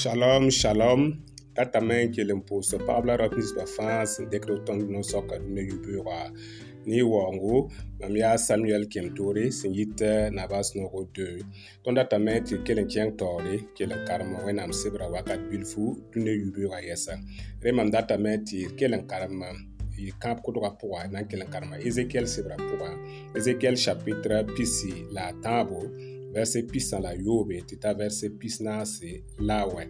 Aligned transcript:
Shalom, 0.00 0.48
shalom. 0.50 1.20
Tatamai 1.54 2.08
kelempo 2.08 2.62
se 2.64 2.78
pabla 2.88 3.16
rapis 3.20 3.52
ba 3.56 3.64
fans 3.74 4.16
dekroton 4.32 4.78
no 4.92 5.02
soka 5.02 5.36
ne 5.38 5.60
yubura 5.60 6.32
ni 6.86 7.02
wangu 7.02 7.72
mamia 8.00 8.38
Samuel 8.38 8.84
Kemtore 8.88 9.50
singita 9.52 10.30
nabas 10.32 10.74
no 10.74 10.84
2 10.84 11.44
ton 11.84 11.94
datamai 11.94 12.40
ti 12.46 12.54
kelen 12.66 12.86
kyang 12.92 13.12
tore 13.20 13.56
kelen 13.76 14.00
karma 14.08 14.38
wenam 14.46 14.70
sibra 14.80 15.06
wakat 15.14 15.40
bilfu 15.50 15.84
ne 16.24 16.32
yubura 16.40 16.80
yesa 16.88 17.14
remandatame 17.62 17.90
datamai 17.90 18.44
ti 18.46 18.58
kelen 18.78 19.02
karma 19.10 19.48
kamp 20.22 20.38
kodoga 20.44 20.70
pʋga 20.80 21.12
na 21.12 21.18
n 21.20 21.28
kell 21.28 21.42
n 21.44 21.48
karema 21.52 21.76
Ezekiel 21.88 22.24
sɩbra 22.34 22.56
chapitre 23.84 24.36
pisi 24.56 24.92
la 25.14 25.24
a 25.28 26.16
vɛrse 26.34 26.60
pisa 26.72 26.96
la 27.04 27.10
yoobe 27.24 27.56
tɩ 27.68 27.74
t'a 27.82 27.90
vɛrse 27.98 28.26
pis 28.38 28.56
naase 28.66 29.10
la 29.46 29.56
a 29.62 29.66
wɛ 29.72 29.82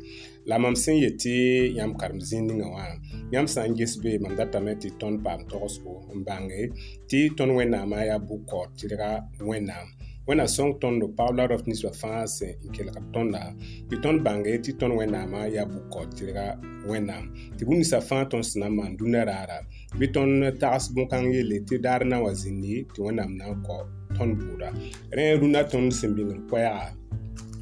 la 0.48 0.57
mam 0.62 0.75
sẽn 0.83 0.97
yetɩ 1.05 1.35
yãmb 1.79 1.95
karem 2.01 2.21
zĩig 2.29 2.43
ninga 2.48 2.67
wã 2.75 2.85
yãmb 3.33 3.48
sã 3.53 3.61
n 3.69 3.77
ges 3.79 3.95
be 4.03 4.11
mam 4.23 4.35
datame 4.39 4.73
tɩ 4.83 4.89
tõnd 5.01 5.17
paam 5.25 5.41
togsgo 5.51 5.93
n 6.17 6.25
bãnge 6.29 6.61
tɩ 7.09 7.19
tõnd 7.37 7.53
wẽnnaamã 7.59 7.97
a 8.01 8.05
yaa 8.11 8.21
bʋk-kaood 8.29 8.71
tɩrga 8.79 9.09
wẽnnaam 9.51 9.87
wẽnna 10.27 10.47
sõng 10.57 10.73
tõndo 10.83 11.05
pagb 11.19 11.33
la 11.39 11.45
raf 11.51 11.62
ninsbã 11.69 11.91
fãa 12.03 12.23
sẽn 12.37 12.53
n 12.65 12.69
kelg 12.75 12.93
b 12.97 13.05
tõnda 13.15 13.43
tɩ 13.89 13.95
tõnd 14.05 14.19
bãnge 14.27 14.53
tɩ 14.65 14.70
tõnd 14.81 14.95
wẽnnaamã 14.98 15.41
yaa 15.57 15.67
bʋk-kaood 15.73 16.09
tɩrga 16.17 16.45
wẽnnaam 16.91 17.25
tɩ 17.57 17.62
bũ 17.67 17.73
ninsã 17.79 17.98
fãa 18.09 18.23
tõnd 18.31 18.45
sẽn 18.48 18.61
na 18.62 18.69
n 18.69 18.73
maan 18.79 18.93
dũnã 18.98 19.20
raara 19.29 19.59
bɩ 19.98 20.05
tõnd 20.15 20.33
tags 20.61 20.84
bõn-kãng 20.95 21.27
yelle 21.34 21.57
tɩ 21.69 21.75
daar 21.84 22.01
na 22.11 22.17
n 22.19 22.23
wa 22.25 22.33
zĩndi 22.41 22.73
tɩ 22.95 22.98
wẽnnaam 23.07 23.33
na 23.39 23.47
n 23.53 23.57
kao 23.67 23.83
tõnd 24.20 24.37
buuda 24.42 24.69
rẽ 25.16 25.29
rũnã 25.41 25.62
tõnd 25.73 25.88
sẽn 25.98 26.15
bɩngr 26.16 26.39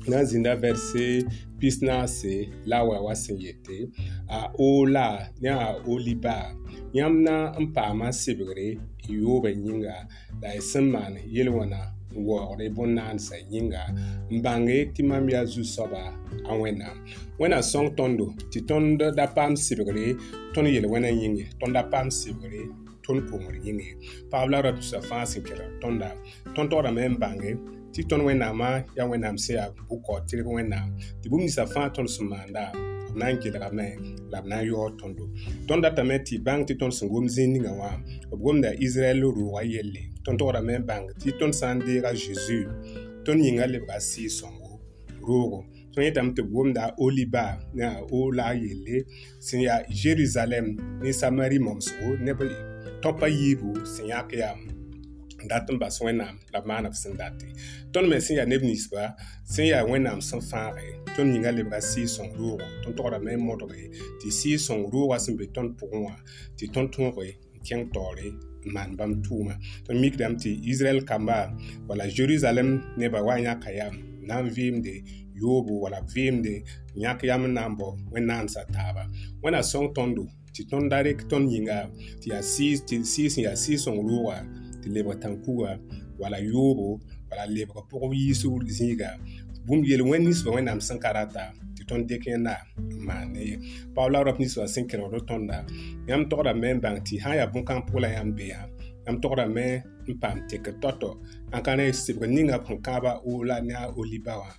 n'an 0.07 0.25
zinda 0.25 0.55
verse 0.57 1.25
pisi 1.59 1.85
n'a 1.85 2.07
se 2.09 2.49
la 2.67 2.83
wa 2.85 3.01
wa 3.01 3.13
sẽn 3.15 3.39
yete 3.41 3.77
a 4.29 4.49
oola 4.59 5.31
ne 5.41 5.49
a 5.51 5.75
ooliba 5.87 6.55
yãmb 6.95 7.19
na 7.27 7.35
n 7.59 7.67
paama 7.75 8.09
sɩbgre 8.23 8.69
n 8.77 9.07
yooba 9.23 9.49
yĩnga 9.51 9.97
la 10.43 10.51
y 10.55 10.61
sẽn 10.71 10.87
maan 10.93 11.15
yel 11.35 11.49
wãna 11.57 11.81
n 12.15 12.25
waoogre 12.27 12.65
bõn-naansã 12.77 13.37
yĩnga 13.53 13.83
n 14.33 14.37
bãnge 14.45 14.77
tɩ 14.95 15.03
mam 15.09 15.27
yaa 15.33 15.45
zu-soaba 15.53 16.03
a 16.49 16.53
wẽnnaam 16.61 16.97
wẽnna 17.41 17.59
sõng 17.71 17.89
tõndo 17.99 18.27
tɩ 18.53 18.59
tõnd 18.71 19.01
da 19.19 19.25
paam 19.37 19.53
sɩbgre 19.67 20.05
tõnd 20.55 20.69
yel 20.75 20.87
wẽna 20.93 21.11
yĩnge 21.21 21.45
tõnd 21.61 21.73
da 21.77 21.83
paam 21.93 22.09
sɩbgre 22.21 22.61
tõnd 23.05 23.21
pʋngr 23.31 23.55
yĩnge 23.65 23.89
pagb 24.31 24.47
la 24.53 24.59
ra 24.65 24.71
tusa 24.79 24.99
fãa 25.09 25.25
sẽn 25.31 25.43
kelg 25.47 25.63
tõnda 25.83 26.09
tõnd 26.57 26.71
tograme 26.73 27.05
n 27.09 27.21
bãnge 27.21 27.53
tɩ 27.93 28.03
tõnd 28.11 28.23
wẽnnaamã 28.27 28.69
yaa 28.97 29.07
wẽnnaam 29.11 29.37
sẽn 29.45 29.55
yaa 29.59 29.71
bʋkao 29.89 30.17
tɩrb 30.29 30.47
wẽnnaam 30.57 30.87
tɩ 31.21 31.27
bũmb 31.31 31.41
ninsã 31.45 31.63
fãa 31.73 31.89
tõnd 31.97 32.09
sẽn 32.15 32.27
maanda 32.33 32.65
b 33.13 33.15
na 33.19 33.27
n 33.33 33.39
kelgame 33.43 33.87
la 34.33 34.41
b 34.43 34.47
na 34.51 34.57
n 34.61 34.65
yaoor 34.69 34.91
tõndo 35.01 35.25
tõnd 35.69 35.81
datame 35.85 36.17
tɩ 36.27 36.35
bãng 36.47 36.63
tɩ 36.69 36.73
tõnd 36.81 36.93
sẽn 36.99 37.09
gom 37.13 37.27
zĩig 37.35 37.49
ningã 37.55 37.73
wã 37.81 37.91
b 38.29 38.33
gomda 38.43 38.71
israɛl 38.85 39.23
roogã 39.39 39.63
yelle 39.73 40.03
tõnd 40.25 40.39
togdame 40.41 40.75
n 40.79 40.85
bãng 40.91 41.05
tɩ 41.21 41.29
tõnd 41.41 41.55
sã 41.59 41.69
n 41.75 41.79
deega 41.87 42.11
zeezi 42.23 42.59
tõnd 43.27 43.41
yĩnga 43.47 43.65
lebga 43.73 43.95
a 43.97 44.01
sɩɩ 44.11 44.31
sõngo 44.39 44.73
roogo 45.29 45.61
tõnd 45.95 46.05
yetame 46.05 46.31
tɩ 46.37 46.43
b 46.45 46.49
gomda 46.53 46.81
a 46.89 46.95
oliba 47.05 47.45
ne 47.75 47.83
a 47.93 47.95
o 48.13 48.31
la 48.37 48.45
a 48.53 48.57
yelle 48.65 48.97
sẽn 49.47 49.61
yaa 49.67 49.81
jerusalɛm 50.03 50.67
ne 51.03 51.11
samari 51.21 51.59
momsgo 51.59 52.07
neb 52.25 52.39
tõpa 53.03 53.27
yiibu 53.33 53.71
sẽn 53.97 54.07
yãk 54.13 54.31
yam 54.37 54.78
dat 55.47 55.71
n 55.71 55.79
bas 55.79 56.01
wẽnnaam 56.03 56.37
la 56.53 56.61
b 56.61 56.67
maanb 56.67 56.93
sẽn 56.95 57.17
date 57.17 57.47
tõnd 57.95 58.09
me 58.11 58.19
sẽn 58.21 58.39
yaa 58.41 58.47
neb 58.49 58.63
ninsba 58.67 59.13
sẽn 59.45 59.67
yaa 59.71 59.85
wẽnnaam 59.87 60.21
sẽn 60.25 60.41
fãage 60.51 60.87
tõnd 61.17 61.35
yĩnga 61.37 61.51
lebga 61.59 61.79
sɩɩ 61.81 62.07
sõng 62.15 62.33
roogo 62.39 62.65
tõnd 62.85 62.97
togdame 62.99 63.37
modge 63.47 63.85
tɩ 64.21 64.29
sɩɩ 64.39 64.57
sõng 64.67 64.87
roogã 64.93 65.19
sẽn 65.25 65.37
be 65.39 65.45
tõnd 65.55 65.71
pʋgẽ 65.79 65.99
wã 66.07 66.17
tɩ 66.59 66.67
tõnd 66.75 66.91
tõoge 66.95 67.29
n 67.57 67.63
kẽng 67.67 67.87
taoore 67.95 68.27
n 68.27 68.35
maan 68.75 68.91
bãmb 68.99 69.23
tʋʋma 69.25 69.55
tõnd 69.87 70.01
mikdame 70.03 70.37
tɩ 70.43 70.51
israɛl 70.73 71.01
kamba 71.09 71.39
wala 71.89 72.05
jerusalem 72.17 72.71
nebã 72.99 73.21
wa 73.29 73.37
yãka 73.39 73.71
yam 73.79 73.95
na 74.27 74.43
n 74.43 74.49
vɩɩmde 74.57 74.95
yoobo 75.41 75.81
wala 75.87 76.01
vɩɩmde 76.15 76.55
yãk 77.03 77.23
yam 77.31 77.47
n 77.47 77.55
na 77.55 77.69
n 77.69 77.77
bao 77.79 77.95
wẽnnaam 78.13 78.49
sa 78.51 78.65
taaba 78.75 79.07
wẽna 79.43 79.63
sõng 79.63 79.95
tõndo 79.95 80.27
tɩ 80.55 80.67
tõnd 80.71 80.91
da 80.91 80.99
rek 81.07 81.29
tõnd 81.31 81.47
yĩnga 81.53 81.79
tɩ 82.23 82.27
yaa 82.35 82.43
sɩɩs 82.43 82.79
sẽn 83.31 83.45
yaa 83.47 83.55
sɩɩ 83.55 83.79
sõng 83.79 84.03
roogã 84.09 84.43
tɩ 84.83 84.89
lebg 84.95 85.09
tãn-kuga 85.23 85.71
wala 86.21 86.39
yoobo 86.51 86.89
wala 87.31 87.45
lebg 87.55 87.71
pʋgb 87.91 88.13
yiisb 88.21 88.63
zĩiga 88.77 89.09
bũmb 89.67 89.85
yel 89.89 90.03
wẽnd 90.11 90.25
ninsbã 90.27 90.49
wẽnnaam 90.57 90.81
sẽn 90.89 90.99
ka 91.05 91.11
rata 91.17 91.45
tɩ 91.77 91.83
tõnd 91.89 92.03
dɩk 92.09 92.23
yẽnda 92.29 92.55
n 92.81 93.01
maande 93.07 93.41
ye 93.49 93.57
pao 93.95 94.09
la 94.13 94.23
rap 94.27 94.39
ninsbã 94.41 94.65
sẽn 94.75 94.87
kelgd 94.91 95.27
tõnda 95.31 95.59
yãmb 96.09 96.25
togdame 96.31 96.69
n 96.77 96.79
bãng 96.85 96.99
tɩ 97.07 97.15
sã 97.23 97.31
n 97.33 97.37
yaa 97.39 97.49
bõn-kãng 97.53 97.83
pʋgã 97.89 97.99
la 98.05 98.09
yãmb 98.17 98.33
bɩ 98.37 98.45
yãmb 99.07 99.19
togdame 99.23 99.67
n 100.09 100.13
paam 100.23 100.39
tɩk 100.51 100.67
tɔ-tɔ 100.83 101.11
ãn 101.55 101.63
ka 101.67 101.73
na 101.77 101.83
ye 101.89 101.93
sebg 102.05 102.23
ninga 102.37 102.57
sẽn 102.67 102.79
kãaba 102.87 103.13
la 103.49 103.57
ne 103.67 103.75
a 103.83 103.85
oliba 104.01 104.33
wã 104.41 104.51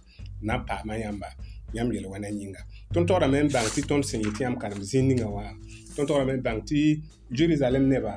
na 0.47 0.53
n 0.59 0.61
paama 0.67 0.93
yãmba 1.03 1.27
yãmb 1.75 1.91
yel 1.95 2.05
wẽna 2.11 2.27
yĩnga 2.29 2.61
tõnd 2.93 3.07
togdame 3.09 3.37
n 3.45 3.49
bãng 3.53 3.67
tɩ 3.73 3.81
tõnd 3.89 4.03
sẽn 4.09 4.21
yet 4.25 4.37
yãmb 4.45 4.57
karem 4.61 4.81
zĩ 4.89 5.01
ninga 5.09 5.27
wã 5.35 5.45
tõnd 5.95 6.07
togdame 6.09 6.33
n 6.37 6.41
bãng 6.45 6.61
tɩ 6.69 6.99
jerusalem 7.37 7.85
nebã 7.89 8.15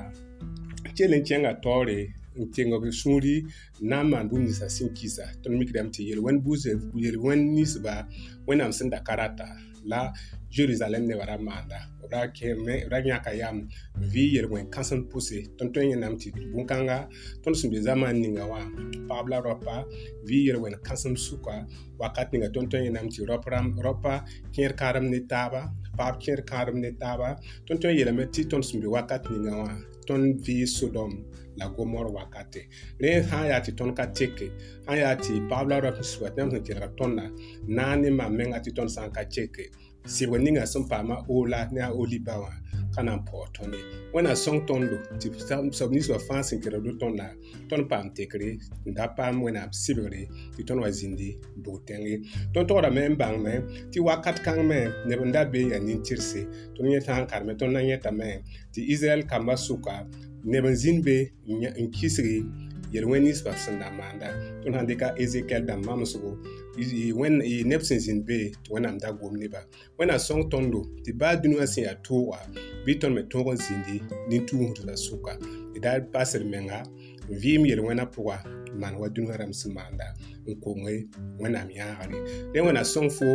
chele 0.93 1.21
chẽnga 1.25 1.51
taoore 1.63 1.97
n 2.37 2.41
tẽngg 2.53 2.83
sũuri 3.01 3.35
n 3.43 3.47
na 3.89 3.97
n 4.03 4.09
maan 4.11 4.29
bũmb 4.29 4.45
ninsã 4.49 4.67
sẽn 4.69 4.89
kisa 4.97 5.25
tõnd 5.41 5.57
mikd 5.59 5.75
yam 5.75 5.89
tɩ 5.93 6.01
yel 6.09 6.21
wẽnd 6.21 6.41
buuse 6.43 6.71
yel 7.03 7.17
wẽnd 7.23 7.43
ninsba 7.55 7.95
wẽnnaam 8.47 8.71
sẽn 8.77 8.89
da 8.89 8.99
ka 9.05 9.15
rata 9.15 9.47
la 9.85 10.09
jerusalem 10.49 11.05
nebã 11.07 11.25
ra 11.25 11.37
maanda 11.37 11.89
b 12.01 12.07
ra 12.89 12.97
yãka 13.05 13.31
yam 13.33 13.67
vɩ 14.13 14.23
yel 14.33 14.45
wẽn-kãs 14.49 14.93
n 14.95 15.05
pʋse 15.09 15.57
tõnd 15.57 15.73
tõe 15.73 15.83
yẽnnaam 15.89 16.13
tɩ 16.17 16.33
bõn-kãnga 16.53 17.09
tõnd 17.43 17.55
sẽn 17.57 17.69
be 17.71 17.79
zamaan 17.81 18.17
ninga 18.21 18.45
wã 18.45 18.61
pagb 19.09 19.29
la 19.29 19.41
raopa 19.41 19.83
vɩ 20.25 20.53
yel 20.53 20.59
wẽn-kãs 20.61 21.05
m 21.09 21.13
sʋka 21.17 21.55
wakat 22.01 22.31
ninga 22.33 22.49
tõnd 22.53 22.69
tõe 22.71 22.81
yẽnnaam 22.85 23.07
tɩ 23.09 23.29
raopa 23.81 24.25
kẽer 24.53 24.73
kãadem 24.73 25.09
ne 25.09 25.19
taaba 25.29 25.69
paab 25.97 26.21
kẽer 26.21 26.45
kãadem 26.45 26.79
ne 26.81 26.91
taaba 27.01 27.37
tõnd 27.67 27.81
tõe 27.81 27.93
yeelame 27.97 28.25
tɩ 28.29 28.45
tõnd 28.49 28.63
sẽn 28.63 28.79
be 28.81 28.87
wakat 28.87 29.25
ninga 29.33 29.57
wã 29.57 29.73
tõnd 30.07 30.35
vɩɩs 30.45 30.71
sodom 30.79 31.11
la 31.57 31.67
gomor 31.75 32.07
wakate 32.15 32.61
rẽ 33.01 33.11
sãn 33.29 33.43
yaa 33.49 33.61
tɩ 33.65 33.71
tõnd 33.77 33.91
ka 33.97 34.05
teke 34.17 34.47
sãn 34.85 34.97
yaa 35.03 35.15
tɩ 35.23 35.33
paab 35.49 35.65
la 35.69 35.77
rab 35.85 35.95
sɩba 36.11 36.27
tɩ 36.33 36.37
yãmb 36.39 36.51
sẽn 36.53 36.63
kelga 36.67 36.87
tõnda 36.99 37.25
na 37.75 37.85
ne 38.01 38.09
mam 38.17 38.31
menga 38.37 38.57
tɩ 38.63 38.69
tõnd 38.77 38.89
sã 38.95 39.01
n 39.07 39.11
ka 39.17 39.23
teke 39.35 39.63
sɩbg 40.15 40.33
ninga 40.45 40.63
sẽn 40.73 40.83
paama 40.91 41.15
oola 41.33 41.59
ne 41.73 41.79
a 41.87 41.89
olibã 42.01 42.33
wã 42.43 42.51
ka 42.93 43.01
na 43.01 43.15
n 43.17 43.25
pɔgɔ 43.27 43.45
tõnd 43.57 43.73
ye 43.75 43.81
wẽnnaam 44.13 44.37
sõng 44.43 44.59
tõndo 44.69 44.95
tɩ 45.19 45.27
soab 45.77 45.91
ninsbã 45.91 46.17
fãa 46.27 46.41
sẽn 46.47 46.59
kelgdo 46.63 46.91
tõnd 47.01 47.15
la 47.21 47.29
tõnd 47.69 47.83
paam 47.89 48.05
tekre 48.15 48.49
n 48.87 48.91
da 48.95 49.05
paam 49.17 49.35
wẽnnaam 49.45 49.69
sɩbgre 49.83 50.21
tɩ 50.55 50.61
tõnd 50.67 50.81
wa 50.83 50.89
zĩndi 50.99 51.29
bug 51.63 51.77
tẽng 51.87 52.03
ye 52.09 52.15
tõnd 52.53 52.67
togdame 52.69 53.03
n 53.11 53.17
bãngme 53.21 53.53
tɩ 53.91 53.97
wakat 54.05 54.37
kãngme 54.45 54.79
neb 55.09 55.21
n 55.25 55.31
da 55.33 55.41
be 55.51 55.59
yaa 55.71 55.81
nin-tɩrse 55.81 56.41
tõnd 56.77 56.87
yẽ 56.93 56.99
sã 57.05 57.13
n 57.21 57.27
karme 57.31 57.53
tõnd 57.59 57.73
na 57.73 57.81
yẽtame 57.89 58.29
tɩ 58.73 58.79
israɛl 58.93 59.23
kambã 59.29 59.53
sʋka 59.65 59.95
neb 60.45 60.65
n 60.69 60.75
zĩnd 60.81 61.01
be 61.03 61.17
n 61.49 61.85
kɩsgi 61.97 62.69
yel 62.93 63.05
wẽnd 63.05 63.23
ninsba 63.25 63.55
sẽn 63.57 63.79
da 63.81 63.89
maanda 63.91 64.27
tõnd 64.63 64.75
sãn 64.77 64.87
dɩka 64.87 65.07
ezekiɛl 65.17 65.65
dãmb 65.67 65.85
mamsgo 65.85 66.31
neb 67.65 67.81
sẽn 67.81 67.99
zĩnd 68.05 68.23
bee 68.25 68.51
tɩ 68.63 68.69
wẽnnaam 68.69 68.99
da 69.01 69.09
gom 69.17 69.33
neba 69.37 69.59
wẽnna 69.97 70.17
sõng 70.21 70.45
tõndo 70.51 70.79
tɩ 71.05 71.11
baa 71.19 71.35
dũniyã 71.41 71.65
sẽn 71.73 71.83
yaa 71.87 71.95
toogã 72.07 72.37
bɩ 72.85 72.91
tõnd 73.01 73.15
me 73.17 73.21
tõog 73.31 73.47
n 73.53 73.57
zĩndi 73.65 73.97
nin-tuusd 74.29 74.85
la 74.85 74.93
sʋka 75.05 75.33
d 75.73 75.79
da 75.83 75.97
basd 76.13 76.45
menga 76.45 76.83
n 77.29 77.33
vɩɩm 77.41 77.65
yel 77.69 77.81
wẽna 77.81 78.05
pʋga 78.13 78.37
n 78.73 78.77
maan 78.79 78.95
wa 79.01 79.07
dũniyã 79.09 79.37
rãmb 79.41 79.53
sẽn 79.57 79.73
maanda 79.73 80.07
n 80.47 80.53
konge 80.61 80.95
wẽnnaam 81.41 81.69
yãagre 81.77 82.13
le 82.53 82.59
wẽnna 82.61 82.83
sõng 82.85 83.09
fo 83.09 83.25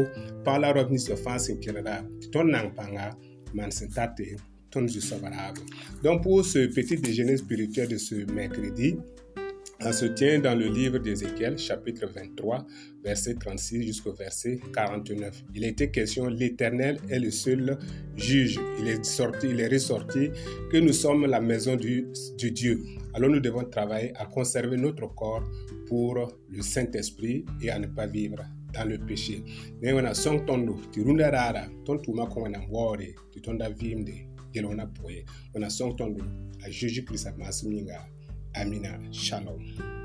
pag 0.46 0.60
la 0.62 0.70
raob 0.72 0.90
ninsã 0.94 1.14
fãa 1.25 1.34
sẽn 1.38 1.58
kelgda 1.60 1.94
tɩ 2.22 2.26
tõnd 2.32 2.50
na 2.55 2.60
pãnga 2.78 3.10
maan 3.58 3.70
sẽn 3.75 3.90
tar 3.94 4.08
tõnd 4.70 4.87
zu-soaba 4.90 5.31
raabo 5.34 5.62
donc 6.02 6.22
pour 6.22 6.44
ce 6.46 6.69
petit 6.70 7.00
déjeuner 7.02 7.34
spirituel 7.37 7.88
de 7.90 7.99
ce 7.99 8.14
mercredi 8.32 8.94
on 9.84 9.92
se 9.92 10.06
tient 10.06 10.40
dans 10.40 10.58
le 10.58 10.66
livre 10.66 10.98
d'Ézéchiel, 10.98 11.56
chapitre 11.56 12.06
23, 12.12 12.66
verset 13.04 13.36
36 13.36 13.84
jusqu'au 13.84 14.12
verset 14.12 14.58
49. 14.75 15.44
Il 15.54 15.62
était 15.62 15.88
question, 15.92 16.26
l'Éternel 16.26 16.98
est 17.08 17.20
le 17.20 17.30
seul 17.30 17.78
juge. 18.16 18.58
Il 18.80 18.88
est 18.88 19.04
sorti, 19.04 19.50
il 19.50 19.60
est 19.60 19.69
ressorti 19.69 20.30
que 20.72 20.78
nous 20.78 20.92
sommes 20.92 21.26
la 21.26 21.40
maison 21.40 21.76
du, 21.76 22.08
Dieu. 22.38 22.82
Alors 23.14 23.30
nous 23.30 23.38
devons 23.38 23.62
travailler 23.66 24.12
à 24.16 24.26
conserver 24.26 24.76
notre 24.76 25.06
corps 25.14 25.48
pour 25.86 26.16
le 26.50 26.60
Saint-Esprit 26.60 27.44
et 27.62 27.70
à 27.70 27.78
ne 27.78 27.86
pas 27.86 28.08
vivre 28.08 28.42
dans 28.74 28.84
le 28.84 28.98
péché. 28.98 29.44
Mais 29.81 29.92
on 29.92 29.98
a 30.04 30.12
son 30.14 30.44
rara, 31.20 31.66
ton 31.86 31.98
comme 31.98 32.52
wore, 32.69 32.96
tu 33.32 33.40
tonda 33.40 33.69
vimde, 33.70 34.10
on 34.58 34.76
a 34.81 34.90
On 35.54 35.62
a 35.62 35.70
son 35.70 35.96
à 36.64 36.69
Jésus-Christ, 36.69 37.28
Amina. 38.54 38.98
Shalom. 39.12 39.97